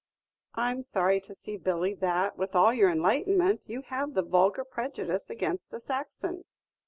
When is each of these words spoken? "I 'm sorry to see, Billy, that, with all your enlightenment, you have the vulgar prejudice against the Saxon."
"I 0.55 0.71
'm 0.71 0.81
sorry 0.81 1.21
to 1.21 1.35
see, 1.35 1.57
Billy, 1.57 1.93
that, 1.93 2.35
with 2.35 2.55
all 2.55 2.73
your 2.73 2.89
enlightenment, 2.89 3.69
you 3.69 3.83
have 3.83 4.15
the 4.15 4.23
vulgar 4.23 4.63
prejudice 4.63 5.29
against 5.29 5.69
the 5.69 5.79
Saxon." 5.79 6.43